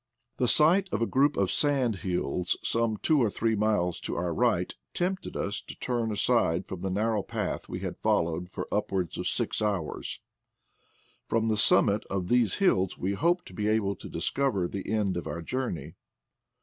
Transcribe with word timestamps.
The 0.37 0.47
sight 0.47 0.89
of 0.91 1.03
a 1.03 1.05
group 1.05 1.37
of 1.37 1.51
sand 1.51 1.97
hills, 1.97 2.57
some 2.63 2.97
two 3.03 3.21
or 3.21 3.29
three 3.29 3.53
miles 3.55 3.99
to 3.99 4.15
our 4.15 4.33
right, 4.33 4.73
tempted 4.95 5.37
us 5.37 5.61
to 5.61 5.75
turn 5.77 6.11
aside 6.11 6.65
from 6.65 6.81
the 6.81 6.89
narrow 6.89 7.21
path 7.21 7.69
we 7.69 7.81
had 7.81 7.99
followed 7.99 8.49
for 8.49 8.67
upwards 8.71 9.19
of 9.19 9.27
six 9.27 9.61
hours: 9.61 10.19
from 11.27 11.49
the 11.49 11.55
summit 11.57 12.03
of 12.09 12.29
these 12.29 12.55
hills 12.55 12.97
we 12.97 13.13
hoped 13.13 13.45
to 13.49 13.53
be 13.53 13.67
able 13.67 13.95
to 13.97 14.09
discover 14.09 14.67
the 14.67 14.89
end 14.91 15.17
of 15.17 15.27
our 15.27 15.43
journey. 15.43 15.93